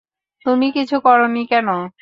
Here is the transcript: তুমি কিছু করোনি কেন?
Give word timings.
তুমি 0.45 0.67
কিছু 0.71 0.95
করোনি 0.99 1.39
কেন? 1.47 1.67